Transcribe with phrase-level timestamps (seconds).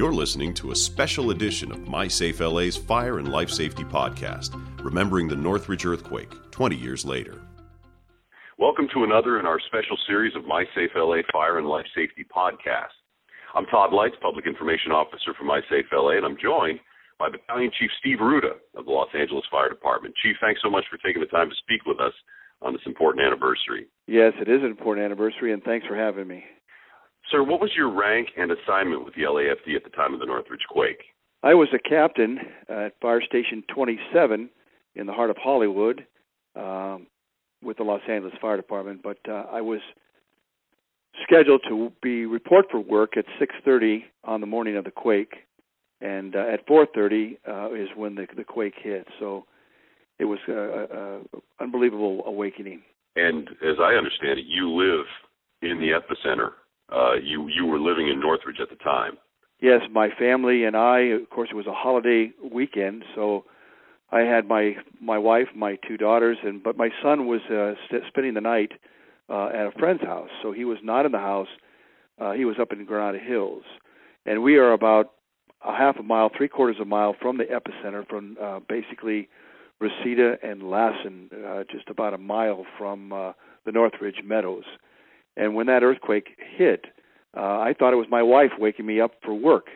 [0.00, 4.48] You're listening to a special edition of My Safe LA's Fire and Life Safety Podcast,
[4.82, 7.42] remembering the Northridge earthquake 20 years later.
[8.56, 12.24] Welcome to another in our special series of My Safe LA Fire and Life Safety
[12.34, 12.96] Podcast.
[13.54, 16.80] I'm Todd Lights, Public Information Officer for My Safe LA, and I'm joined
[17.18, 20.14] by Battalion Chief Steve Ruda of the Los Angeles Fire Department.
[20.22, 22.14] Chief, thanks so much for taking the time to speak with us
[22.62, 23.84] on this important anniversary.
[24.06, 26.42] Yes, it is an important anniversary, and thanks for having me.
[27.30, 30.26] Sir, what was your rank and assignment with the LAFD at the time of the
[30.26, 31.02] Northridge quake?
[31.42, 34.50] I was a captain at Fire Station 27
[34.96, 36.06] in the heart of Hollywood
[36.56, 37.06] um,
[37.62, 39.80] with the Los Angeles Fire Department, but uh, I was
[41.22, 45.34] scheduled to be report for work at 6:30 on the morning of the quake,
[46.00, 49.06] and uh, at 4:30 uh, is when the the quake hit.
[49.18, 49.46] So
[50.18, 52.82] it was an unbelievable awakening.
[53.16, 55.06] And as I understand it, you live
[55.62, 56.50] in the epicenter.
[56.92, 59.18] Uh, you you were living in Northridge at the time.
[59.60, 61.00] Yes, my family and I.
[61.00, 63.44] Of course, it was a holiday weekend, so
[64.10, 68.02] I had my my wife, my two daughters, and but my son was uh, st-
[68.08, 68.72] spending the night
[69.28, 71.48] uh, at a friend's house, so he was not in the house.
[72.20, 73.62] Uh, he was up in Granada Hills,
[74.26, 75.12] and we are about
[75.64, 79.28] a half a mile, three quarters of a mile from the epicenter, from uh, basically
[79.78, 83.32] Reseda and Lassen, uh, just about a mile from uh,
[83.64, 84.64] the Northridge Meadows.
[85.36, 86.86] And when that earthquake hit,
[87.36, 89.68] uh, I thought it was my wife waking me up for work,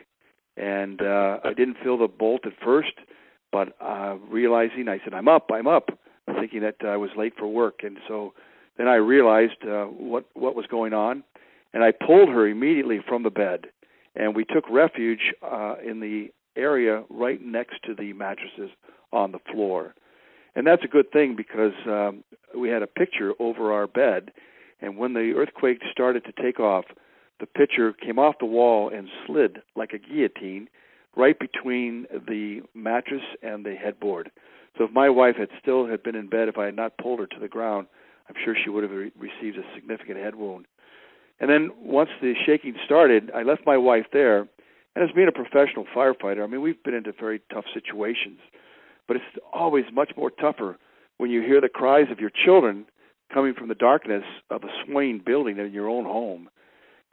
[0.57, 2.93] and uh, I didn't feel the bolt at first,
[3.51, 5.89] but uh, realizing, I said, "I'm up, I'm up,"
[6.39, 8.33] thinking that I was late for work, and so
[8.77, 11.23] then I realized uh, what what was going on,
[11.73, 13.67] and I pulled her immediately from the bed,
[14.15, 18.71] and we took refuge uh, in the area right next to the mattresses
[19.11, 19.95] on the floor.
[20.55, 22.23] And that's a good thing because um,
[22.57, 24.31] we had a picture over our bed,
[24.85, 26.85] and when the earthquake started to take off,
[27.39, 30.69] the picture came off the wall and slid like a guillotine
[31.17, 34.31] right between the mattress and the headboard.
[34.77, 37.19] So if my wife had still had been in bed, if I had not pulled
[37.19, 37.87] her to the ground,
[38.29, 40.65] I'm sure she would have re- received a significant head wound.
[41.39, 44.39] And then once the shaking started, I left my wife there.
[44.95, 48.39] And as being a professional firefighter, I mean, we've been into very tough situations
[49.07, 50.77] but it's always much more tougher
[51.17, 52.85] when you hear the cries of your children
[53.33, 56.49] coming from the darkness of a swaying building in your own home.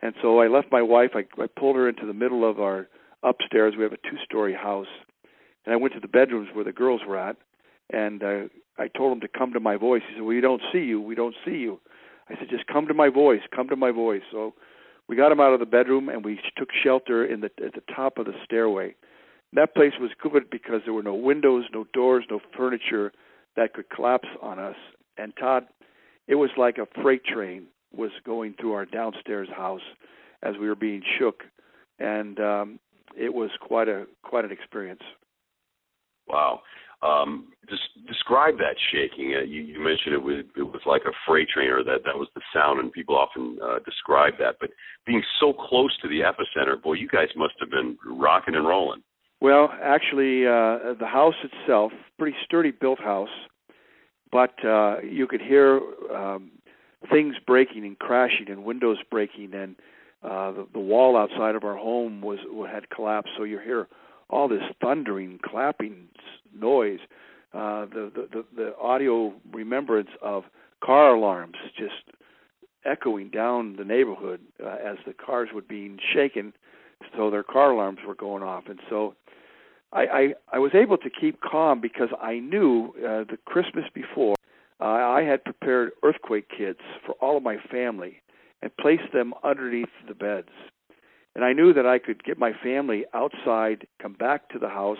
[0.00, 1.10] And so I left my wife.
[1.14, 2.88] I, I pulled her into the middle of our
[3.22, 3.74] upstairs.
[3.76, 4.88] We have a two-story house,
[5.64, 7.36] and I went to the bedrooms where the girls were at,
[7.90, 8.40] and uh,
[8.78, 10.02] I told them to come to my voice.
[10.08, 11.00] He said, "We don't see you.
[11.00, 11.80] We don't see you."
[12.28, 13.42] I said, "Just come to my voice.
[13.54, 14.54] Come to my voice." So
[15.08, 17.94] we got them out of the bedroom, and we took shelter in the at the
[17.94, 18.96] top of the stairway.
[19.52, 23.12] That place was good because there were no windows, no doors, no furniture
[23.54, 24.76] that could collapse on us.
[25.18, 25.66] And Todd,
[26.32, 29.82] it was like a freight train was going through our downstairs house
[30.42, 31.42] as we were being shook,
[31.98, 32.80] and um,
[33.14, 35.02] it was quite a quite an experience.
[36.26, 36.62] Wow.
[37.02, 39.34] Um, just describe that shaking.
[39.36, 42.16] Uh, you, you mentioned it was it was like a freight train, or that that
[42.16, 44.54] was the sound, and people often uh, describe that.
[44.58, 44.70] But
[45.06, 49.02] being so close to the epicenter, boy, you guys must have been rocking and rolling.
[49.42, 53.28] Well, actually, uh, the house itself, pretty sturdy built house,
[54.32, 55.80] but uh, you could hear
[56.12, 56.50] um,
[57.10, 59.76] things breaking and crashing and windows breaking, and
[60.24, 62.38] uh, the, the wall outside of our home was
[62.70, 63.30] had collapsed.
[63.36, 63.88] So you hear
[64.30, 66.08] all this thundering, clapping
[66.58, 67.00] noise.
[67.52, 70.44] Uh, the, the the the audio remembrance of
[70.82, 72.16] car alarms just
[72.84, 76.52] echoing down the neighborhood uh, as the cars were being shaken
[77.16, 79.14] so their car alarms were going off and so
[79.92, 84.34] I, I, I was able to keep calm because I knew uh, the Christmas before
[84.80, 88.22] uh, I had prepared earthquake kits for all of my family
[88.62, 90.48] and placed them underneath the beds.
[91.34, 94.98] And I knew that I could get my family outside, come back to the house,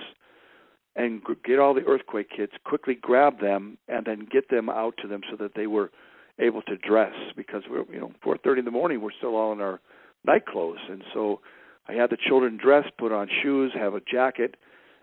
[0.95, 5.09] and get all the earthquake kits, quickly grab them, and then get them out to
[5.09, 5.91] them so that they were
[6.39, 9.61] able to dress because we're you know 4:30 in the morning we're still all in
[9.61, 9.81] our
[10.25, 11.41] night clothes and so
[11.89, 14.57] I had the children dress, put on shoes, have a jacket,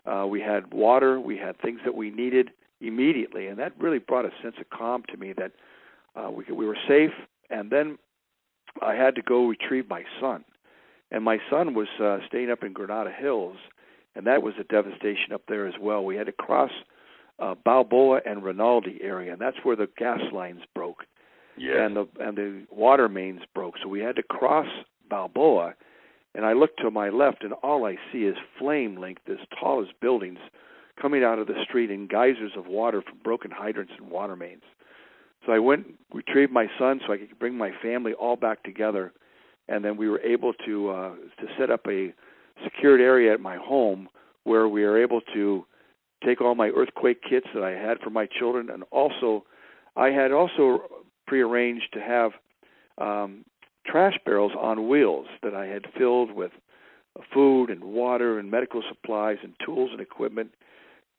[0.09, 1.19] uh, we had water.
[1.19, 2.51] We had things that we needed
[2.81, 5.51] immediately, and that really brought a sense of calm to me that
[6.15, 7.11] uh, we we were safe.
[7.49, 7.97] And then
[8.81, 10.43] I had to go retrieve my son,
[11.11, 13.57] and my son was uh, staying up in Granada Hills,
[14.15, 16.03] and that was a devastation up there as well.
[16.03, 16.71] We had to cross
[17.39, 21.05] uh, Balboa and Rinaldi area, and that's where the gas lines broke,
[21.57, 21.85] yeah.
[21.85, 23.75] and the and the water mains broke.
[23.81, 24.67] So we had to cross
[25.09, 25.75] Balboa
[26.35, 29.81] and I look to my left, and all I see is flame linked as tall
[29.81, 30.39] as buildings
[31.01, 34.63] coming out of the street in geysers of water from broken hydrants and water mains.
[35.45, 39.13] So I went, retrieved my son, so I could bring my family all back together,
[39.67, 42.13] and then we were able to uh, to set up a
[42.63, 44.09] secured area at my home
[44.43, 45.65] where we are able to
[46.25, 49.45] take all my earthquake kits that I had for my children, and also
[49.95, 50.83] I had also
[51.25, 52.31] prearranged to have
[52.97, 53.45] um,
[53.85, 56.51] trash barrels on wheels that I had filled with
[57.33, 60.51] food and water and medical supplies and tools and equipment.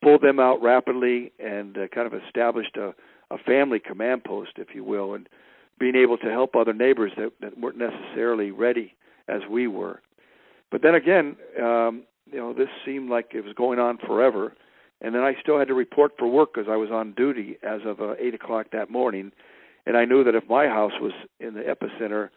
[0.03, 2.95] Pulled them out rapidly and uh, kind of established a,
[3.31, 5.29] a family command post, if you will, and
[5.79, 8.95] being able to help other neighbors that, that weren't necessarily ready
[9.29, 10.01] as we were.
[10.71, 14.55] But then again, um, you know, this seemed like it was going on forever,
[15.01, 17.81] and then I still had to report for work because I was on duty as
[17.85, 19.33] of uh, eight o'clock that morning,
[19.87, 22.31] and I knew that if my house was in the epicenter,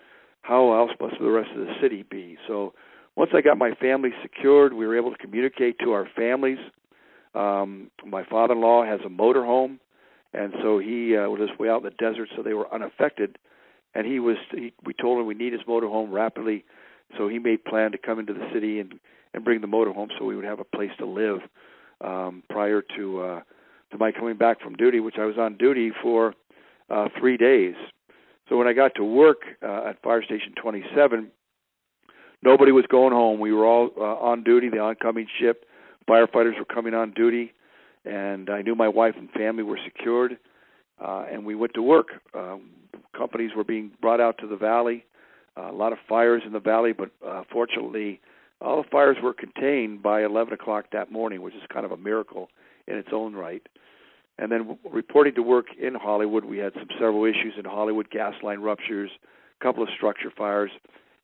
[0.43, 2.37] how else must the rest of the city be?
[2.47, 2.73] So
[3.15, 6.59] once I got my family secured, we were able to communicate to our families.
[7.33, 9.79] Um, my father-in-law has a motorhome,
[10.33, 13.37] and so he uh, was way out in the desert, so they were unaffected.
[13.95, 16.65] And he was, he, we told him we need his motorhome rapidly,
[17.17, 18.99] so he made plan to come into the city and
[19.33, 21.39] and bring the motorhome so we would have a place to live
[22.01, 23.41] um, prior to uh,
[23.91, 26.33] to my coming back from duty, which I was on duty for
[26.89, 27.75] uh, three days.
[28.53, 31.31] So when I got to work uh, at Fire Station 27,
[32.43, 33.39] nobody was going home.
[33.39, 35.65] We were all uh, on duty, the oncoming ship.
[36.07, 37.51] Firefighters were coming on duty,
[38.05, 40.37] and I knew my wife and family were secured.
[41.03, 42.09] Uh, and we went to work.
[42.35, 42.69] Um,
[43.17, 45.03] companies were being brought out to the valley.
[45.57, 48.21] Uh, a lot of fires in the valley, but uh, fortunately,
[48.61, 51.97] all the fires were contained by 11 o'clock that morning, which is kind of a
[51.97, 52.49] miracle
[52.87, 53.63] in its own right.
[54.39, 58.33] And then reporting to work in Hollywood, we had some several issues in Hollywood, gas
[58.41, 59.11] line ruptures,
[59.59, 60.71] a couple of structure fires.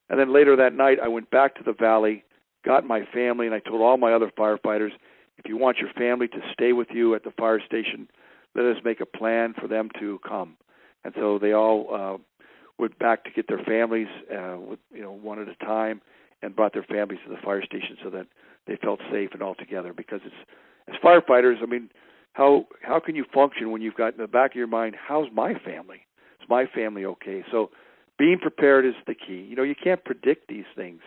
[0.10, 2.24] And then later that night, I went back to the valley,
[2.66, 4.92] got my family, and I told all my other firefighters,
[5.38, 8.08] if you want your family to stay with you at the fire station,
[8.56, 10.58] let us make a plan for them to come.
[11.04, 12.18] And so they all uh,
[12.78, 16.02] went back to get their families, uh, with, you know, one at a time,
[16.42, 18.28] and brought their families to the fire station so that
[18.68, 19.94] they felt safe and all together.
[19.94, 20.36] Because it's
[20.88, 21.90] as firefighters, I mean,
[22.34, 25.28] how how can you function when you've got in the back of your mind, how's
[25.34, 26.06] my family?
[26.42, 27.44] Is my family okay?
[27.52, 27.72] So
[28.18, 29.46] being prepared is the key.
[29.50, 31.02] You know, you can't predict these things.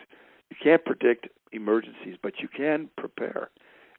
[0.49, 3.49] You can't predict emergencies, but you can prepare.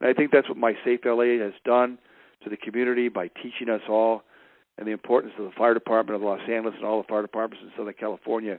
[0.01, 1.99] And I think that's what My Safe LA has done
[2.43, 4.23] to the community by teaching us all
[4.77, 7.65] and the importance of the fire department of Los Angeles and all the fire departments
[7.65, 8.55] in Southern California.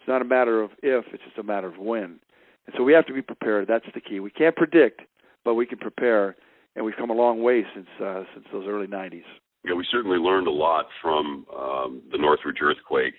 [0.00, 2.18] It's not a matter of if, it's just a matter of when.
[2.66, 3.68] And so we have to be prepared.
[3.68, 4.20] That's the key.
[4.20, 5.02] We can't predict,
[5.44, 6.36] but we can prepare
[6.78, 9.26] and we've come a long way since uh, since those early 90s.
[9.64, 13.14] Yeah, we certainly learned a lot from um, the Northridge earthquake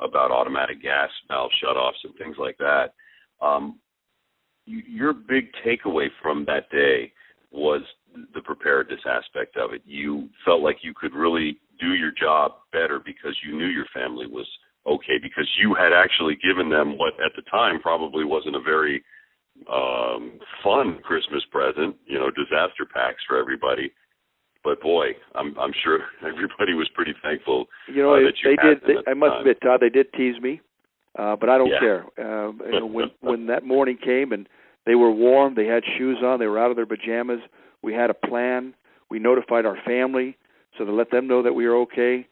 [0.00, 2.94] about automatic gas valve shutoffs and things like that.
[3.40, 3.78] Um,
[4.66, 7.12] your big takeaway from that day
[7.52, 7.82] was
[8.34, 9.82] the preparedness aspect of it.
[9.84, 14.26] You felt like you could really do your job better because you knew your family
[14.26, 14.46] was
[14.86, 19.04] okay because you had actually given them what at the time probably wasn't a very
[19.72, 23.92] um, fun Christmas present, you know, disaster packs for everybody.
[24.62, 27.66] But boy, I'm I'm sure everybody was pretty thankful.
[27.88, 29.04] You know, uh, that you they had did.
[29.04, 29.40] They, I must time.
[29.40, 30.60] admit, Todd, they did tease me,
[31.18, 31.80] uh, but I don't Yeah.
[31.80, 32.04] care.
[32.18, 34.48] Um, you know, when when that morning came and
[34.86, 37.40] they were warm, they had shoes on, they were out of their pajamas.
[37.82, 38.74] We had a plan.
[39.10, 40.36] We notified our family
[40.76, 42.26] so to let them know that we were okay.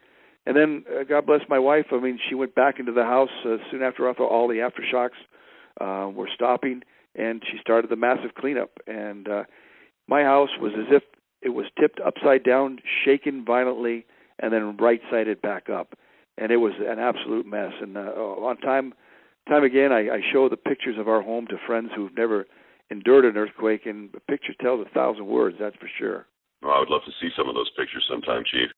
[0.45, 1.85] And then, uh, God bless my wife.
[1.91, 5.09] I mean, she went back into the house uh, soon after after all the aftershocks
[5.79, 6.81] uh, were stopping,
[7.15, 8.71] and she started the massive cleanup.
[8.87, 9.43] And uh,
[10.07, 11.03] my house was as if
[11.41, 14.05] it was tipped upside down, shaken violently,
[14.39, 15.93] and then right-sided back up.
[16.37, 17.73] And it was an absolute mess.
[17.81, 18.93] And uh, on time,
[19.47, 22.45] time again, I, I show the pictures of our home to friends who've never
[22.89, 25.57] endured an earthquake, and a picture tells a thousand words.
[25.59, 26.25] That's for sure.
[26.61, 28.69] Well, I would love to see some of those pictures sometime, Chief.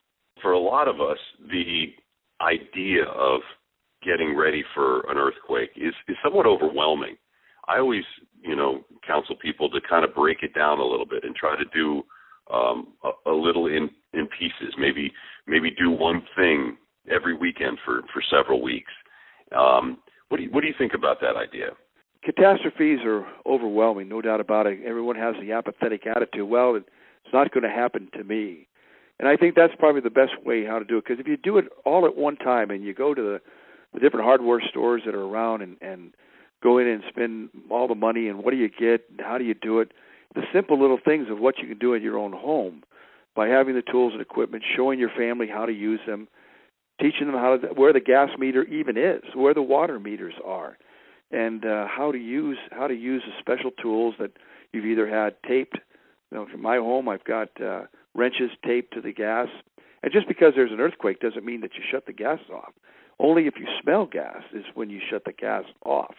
[0.41, 1.17] For a lot of us,
[1.49, 1.93] the
[2.41, 3.41] idea of
[4.03, 7.15] getting ready for an earthquake is, is somewhat overwhelming.
[7.67, 8.03] I always,
[8.41, 11.55] you know, counsel people to kind of break it down a little bit and try
[11.55, 12.03] to do
[12.53, 14.75] um, a, a little in in pieces.
[14.77, 15.12] Maybe
[15.48, 16.77] maybe do one thing
[17.12, 18.91] every weekend for for several weeks.
[19.55, 19.98] Um,
[20.29, 21.69] what do you what do you think about that idea?
[22.24, 24.79] Catastrophes are overwhelming, no doubt about it.
[24.84, 26.50] Everyone has the apathetic attitude.
[26.50, 26.88] Well, it's
[27.31, 28.67] not going to happen to me.
[29.19, 31.38] And I think that's probably the best way how to do it because if you
[31.38, 33.41] do it all at one time and you go to the,
[33.93, 36.13] the different hardware stores that are around and, and
[36.65, 39.43] go in and spend all the money and what do you get and how do
[39.43, 39.91] you do it,
[40.34, 42.81] the simple little things of what you can do in your own home
[43.36, 46.27] by having the tools and equipment, showing your family how to use them,
[47.00, 50.77] teaching them how to where the gas meter even is, where the water meters are,
[51.31, 54.31] and uh, how to use how to use the special tools that
[54.74, 55.77] you've either had taped.
[56.31, 57.84] You know, from my home, I've got uh,
[58.15, 59.48] wrenches taped to the gas.
[60.01, 62.74] And just because there's an earthquake doesn't mean that you shut the gas off.
[63.19, 66.15] Only if you smell gas is when you shut the gas off.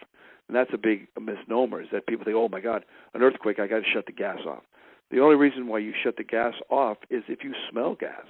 [0.47, 1.81] And that's a big misnomer.
[1.81, 4.39] Is that people think, oh my God, an earthquake, I got to shut the gas
[4.47, 4.63] off.
[5.11, 8.25] The only reason why you shut the gas off is if you smell gas.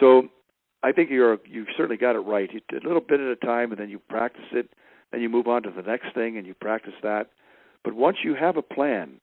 [0.00, 0.28] So
[0.82, 2.50] I think you're you've certainly got it right.
[2.52, 4.70] You a little bit at a time, and then you practice it,
[5.10, 7.30] then you move on to the next thing, and you practice that.
[7.84, 9.20] But once you have a plan,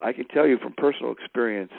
[0.00, 1.72] I can tell you from personal experience,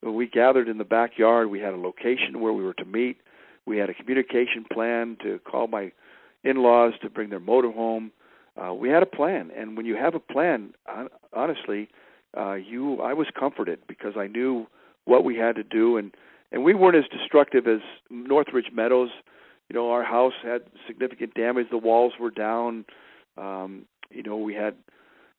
[0.00, 3.18] when we gathered in the backyard, we had a location where we were to meet.
[3.66, 5.92] We had a communication plan to call my
[6.42, 8.10] in-laws to bring their motor home.
[8.56, 10.72] Uh, we had a plan, and when you have a plan,
[11.32, 11.88] honestly,
[12.36, 14.66] uh, you I was comforted because I knew
[15.04, 16.14] what we had to do, and
[16.52, 17.80] and we weren't as destructive as
[18.10, 19.10] Northridge Meadows.
[19.68, 21.68] You know, our house had significant damage.
[21.70, 22.84] The walls were down.
[23.36, 24.74] Um, you know, we had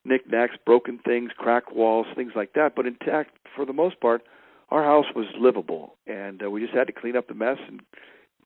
[0.05, 2.75] knickknacks, broken things, cracked walls, things like that.
[2.75, 4.23] But intact for the most part,
[4.69, 7.81] our house was livable, and uh, we just had to clean up the mess and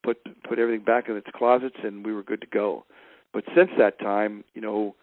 [0.04, 2.86] put put everything back in its closets, and we were good to go.
[3.36, 4.96] But since that time, you know,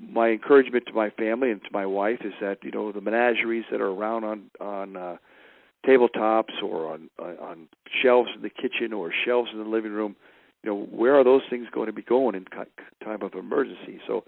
[0.00, 3.66] my encouragement to my family and to my wife is that you know the menageries
[3.70, 5.16] that are around on on uh,
[5.86, 7.68] tabletops or on on
[8.02, 10.16] shelves in the kitchen or shelves in the living room,
[10.62, 12.46] you know where are those things going to be going in
[13.04, 14.00] time of emergency?
[14.06, 14.24] So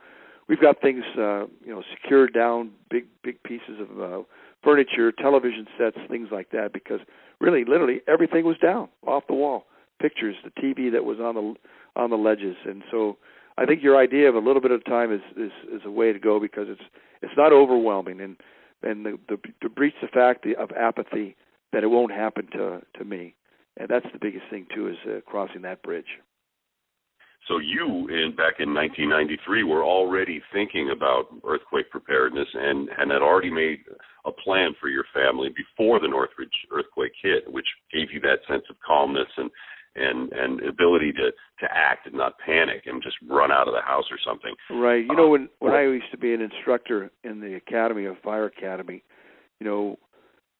[0.46, 4.22] we've got things uh, you know secured down, big big pieces of uh,
[4.62, 7.00] furniture, television sets, things like that, because
[7.40, 9.64] really literally everything was down off the wall,
[10.02, 11.54] pictures, the TV that was on the
[11.96, 13.16] on the ledges, and so
[13.58, 16.12] I think your idea of a little bit of time is is is a way
[16.12, 16.82] to go because it's
[17.22, 18.20] it's not overwhelming.
[18.20, 18.36] And
[18.82, 21.36] and the, the to breach the fact of apathy
[21.72, 23.34] that it won't happen to to me,
[23.76, 26.20] and that's the biggest thing too is uh, crossing that bridge.
[27.48, 33.22] So you, in back in 1993, were already thinking about earthquake preparedness and and had
[33.22, 33.80] already made
[34.26, 38.64] a plan for your family before the Northridge earthquake hit, which gave you that sense
[38.68, 39.50] of calmness and
[39.96, 43.80] and and ability to to act and not panic and just run out of the
[43.80, 44.54] house or something.
[44.70, 45.04] Right.
[45.04, 48.16] You know, uh, when when I used to be an instructor in the academy of
[48.22, 49.02] fire academy,
[49.60, 49.98] you know,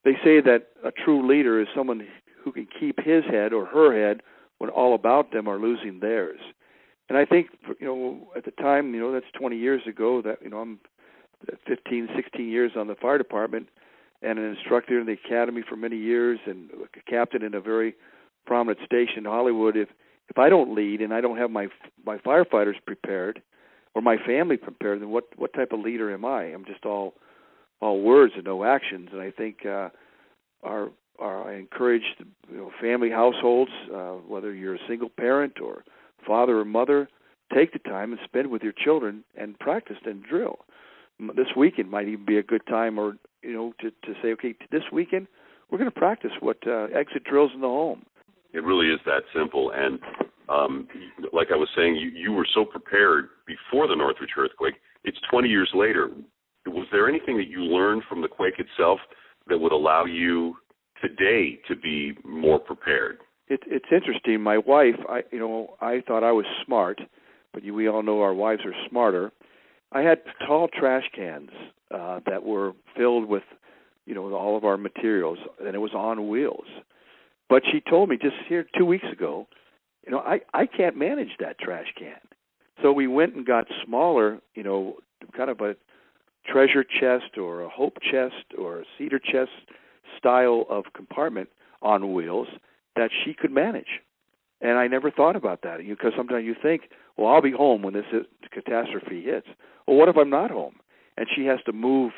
[0.05, 2.07] they say that a true leader is someone
[2.43, 4.23] who can keep his head or her head
[4.59, 6.41] when all about them are losing theirs.
[7.09, 10.23] And I think you know at the time, you know, that's 20 years ago.
[10.23, 10.81] That you know, I'm
[11.67, 13.69] 15, 16 years on the fire department,
[14.23, 17.95] and an instructor in the academy for many years, and a captain in a very
[18.47, 19.89] prominent station in Hollywood, if
[20.29, 21.69] if I don't lead and I don't have my
[22.05, 23.43] my firefighters prepared
[23.95, 26.45] or my family prepared, then what what type of leader am I?
[26.45, 27.15] I'm just all
[27.81, 29.11] all words and no actions.
[29.13, 29.91] And I think uh,
[30.63, 32.03] our our I encourage
[32.51, 35.85] you know, family households, uh, whether you're a single parent or
[36.27, 37.09] father or mother,
[37.55, 40.59] take the time and spend with your children and practice and drill.
[41.35, 44.55] This weekend might even be a good time, or you know, to to say, okay,
[44.71, 45.29] this weekend
[45.71, 48.05] we're going to practice what uh, exit drills in the home
[48.53, 49.73] it really is that simple.
[49.75, 49.99] And
[50.49, 50.89] um,
[51.33, 54.75] like I was saying, you, you were so prepared before the Northridge earthquake.
[55.05, 56.11] It's 20 years later.
[56.67, 58.99] Was there anything that you learned from the quake itself
[59.49, 60.57] that would allow you
[61.01, 63.19] today to be more prepared?
[63.49, 64.41] It, it's interesting.
[64.41, 67.01] My wife, I you know, I thought I was smart,
[67.53, 69.33] but you, we all know our wives are smarter.
[69.93, 71.51] I had tall trash cans
[71.95, 73.45] uh, that were filled with,
[74.05, 76.67] you know, all of our materials, and it was on wheels.
[77.49, 79.47] But she told me just here two weeks ago,
[80.05, 82.19] you know, I I can't manage that trash can.
[82.83, 84.97] So we went and got smaller, you know,
[85.37, 85.77] kind of a
[86.47, 89.51] treasure chest or a hope chest or a cedar chest
[90.19, 91.49] style of compartment
[91.83, 92.49] on wheels
[92.95, 94.01] that she could manage.
[94.61, 96.83] And I never thought about that because sometimes you think,
[97.17, 98.05] well, I'll be home when this
[98.51, 99.47] catastrophe hits.
[99.87, 100.77] Well, what if I'm not home?
[101.17, 102.13] And she has to move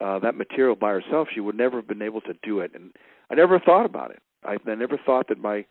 [0.00, 1.28] uh, that material by herself.
[1.32, 2.72] She would never have been able to do it.
[2.74, 2.92] And
[3.30, 4.20] I never thought about it.
[4.46, 5.64] I, never thought that my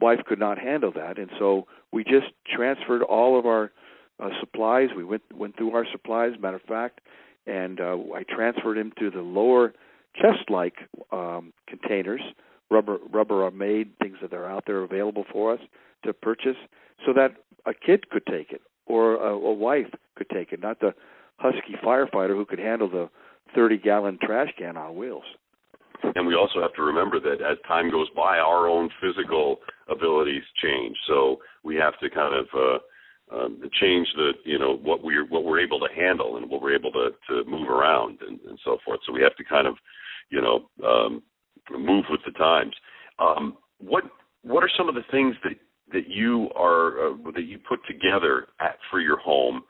[0.00, 3.72] wife could not handle that, and so we just transferred all of our
[4.20, 4.88] uh, supplies.
[4.96, 7.00] We went went through our supplies, matter of fact,
[7.46, 9.74] and uh, I transferred them to the lower
[10.20, 10.74] chest-like
[11.12, 12.20] um, containers,
[12.70, 15.60] rubber Rubbermaid things that are out there available for us
[16.04, 16.56] to purchase,
[17.04, 20.80] so that a kid could take it or a, a wife could take it, not
[20.80, 20.94] the
[21.38, 23.08] husky firefighter who could handle the
[23.54, 25.24] 30 gallon trash can on wheels
[26.14, 29.58] and we also have to remember that as time goes by, our own physical
[29.88, 30.96] abilities change.
[31.06, 32.78] So we have to kind of uh,
[33.34, 36.76] um, change the you know what we're what we're able to handle and what we're
[36.76, 39.00] able to to move around and, and so forth.
[39.06, 39.74] So we have to kind of
[40.30, 41.22] you know um,
[41.70, 42.74] move with the times.
[43.18, 44.04] Um, what
[44.42, 45.54] what are some of the things that
[45.92, 49.62] that you are uh, that you put together at for your home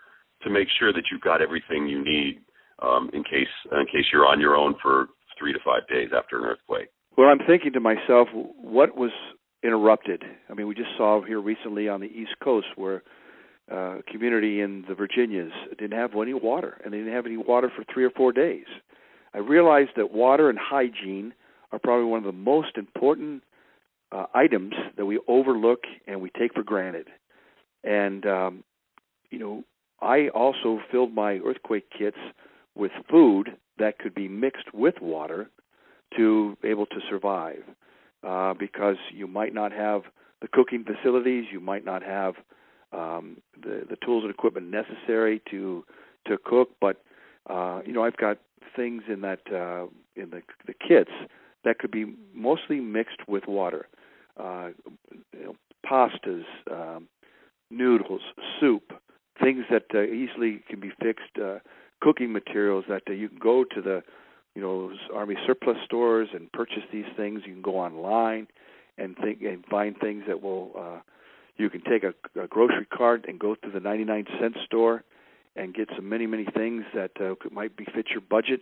[0.43, 2.41] to make sure that you've got everything you need
[2.83, 6.39] um, in case in case you're on your own for three to five days after
[6.39, 6.89] an earthquake.
[7.17, 9.13] Well, I'm thinking to myself, what was
[9.63, 10.25] interrupted?
[10.51, 13.03] I mean, we just saw here recently on the East Coast where
[13.73, 17.73] uh, community in the Virginias didn't have any water, and they didn't have any water
[17.75, 18.67] for three or four days.
[19.33, 21.35] I realized that water and hygiene
[21.73, 23.43] are probably one of the most important
[24.13, 27.09] uh, items that we overlook and we take for granted.
[27.83, 28.65] And um,
[29.31, 29.65] you know,
[30.01, 32.19] I also filled my earthquake kits
[32.75, 35.51] with food that could be mixed with water
[36.17, 37.63] to be able to survive.
[38.23, 40.03] Uh, because you might not have
[40.41, 42.35] the cooking facilities, you might not have
[42.93, 45.85] um, the the tools and equipment necessary to
[46.27, 47.03] to cook, but
[47.51, 48.39] uh, you know I've got
[48.75, 51.11] things in that uh, in the the kits
[51.65, 53.89] that could be mostly mixed with water,
[54.39, 54.69] uh,
[55.33, 57.09] you know, pastas, um,
[57.71, 58.21] noodles,
[58.61, 58.93] soup,
[59.43, 61.59] things that uh, easily can be fixed, uh,
[62.05, 64.03] cooking materials that uh, you can go to the
[64.55, 67.41] you know army surplus stores and purchase these things.
[67.47, 68.47] You can go online
[68.99, 70.71] and think and find things that will.
[70.79, 71.01] Uh,
[71.57, 75.05] you can take a, a grocery cart and go to the 99 cent store
[75.55, 78.61] and get some many many things that uh, could, might be fit your budget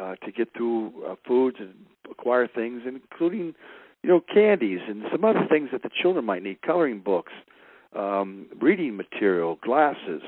[0.00, 1.74] uh, to get through uh, foods and
[2.10, 3.54] acquire things, including
[4.02, 7.32] you know candies and some other things that the children might need, coloring books,
[7.94, 10.22] um, reading material, glasses.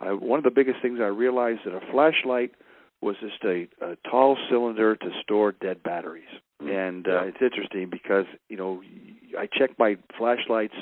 [0.00, 2.52] I, one of the biggest things I realized that a flashlight
[3.00, 6.24] was just a, a tall cylinder to store dead batteries.
[6.62, 6.72] Mm-hmm.
[6.72, 7.22] And uh, yeah.
[7.24, 8.82] it's interesting because you know
[9.38, 10.74] I check my flashlights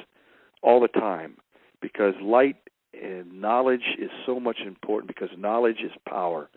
[0.62, 1.36] all the time
[1.80, 2.56] because light
[3.00, 6.48] and knowledge is so much important because knowledge is power.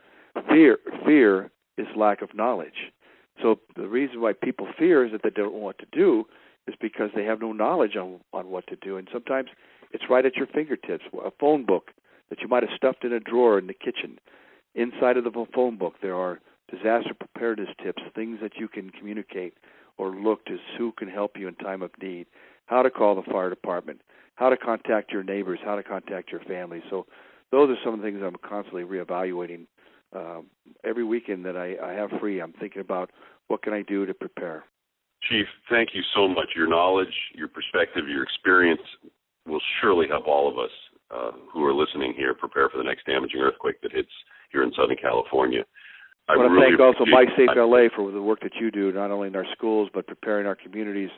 [0.49, 2.91] Fear fear is lack of knowledge.
[3.41, 6.25] So the reason why people fear is that they don't know what to do
[6.67, 9.49] is because they have no knowledge on on what to do and sometimes
[9.91, 11.05] it's right at your fingertips.
[11.25, 11.91] A phone book
[12.29, 14.19] that you might have stuffed in a drawer in the kitchen.
[14.75, 19.53] Inside of the phone book there are disaster preparedness tips, things that you can communicate
[19.97, 22.27] or look to who can help you in time of need,
[22.65, 24.01] how to call the fire department,
[24.35, 26.83] how to contact your neighbors, how to contact your family.
[26.89, 27.07] So
[27.51, 29.65] those are some of the things I'm constantly reevaluating.
[30.15, 30.47] Um,
[30.83, 33.11] every weekend that I, I have free, I'm thinking about
[33.47, 34.65] what can I do to prepare.
[35.23, 36.49] Chief, thank you so much.
[36.55, 38.81] Your knowledge, your perspective, your experience
[39.47, 40.69] will surely help all of us
[41.11, 44.11] uh, who are listening here prepare for the next damaging earthquake that hits
[44.51, 45.63] here in Southern California.
[46.27, 48.71] I, I want to really thank also My Safe LA for the work that you
[48.71, 51.09] do, not only in our schools but preparing our communities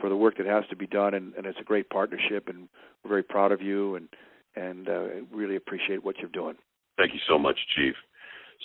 [0.00, 1.14] for the work that has to be done.
[1.14, 2.68] And, and it's a great partnership, and
[3.04, 4.08] we're very proud of you, and
[4.56, 6.56] and uh, really appreciate what you're doing.
[6.98, 7.94] Thank you so much, Chief.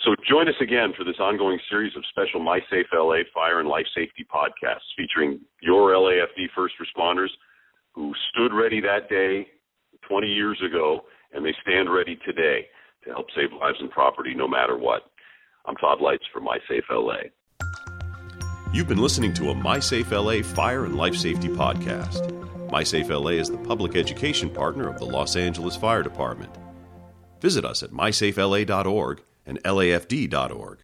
[0.04, 3.68] So join us again for this ongoing series of special My Safe LA Fire and
[3.68, 7.30] Life Safety podcasts featuring your LAFD first responders
[7.94, 9.46] who stood ready that day
[10.08, 11.00] 20 years ago
[11.32, 12.66] and they stand ready today
[13.04, 15.02] to help save lives and property no matter what.
[15.66, 17.28] I'm Todd Lights for My Safe LA.
[18.72, 22.32] You've been listening to a My Safe LA Fire and Life Safety podcast.
[22.70, 26.52] My Safe LA is the public education partner of the Los Angeles Fire Department.
[27.40, 30.78] Visit us at mysafela.org and lafd.org.